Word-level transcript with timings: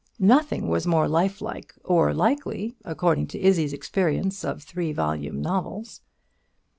Nothing 0.17 0.67
was 0.67 0.87
more 0.87 1.07
life 1.07 1.41
like 1.43 1.75
or 1.83 2.11
likely, 2.11 2.75
according 2.83 3.27
to 3.27 3.39
Izzie's 3.39 3.71
experience 3.71 4.43
of 4.43 4.63
three 4.63 4.91
volume 4.93 5.39
novels. 5.39 6.01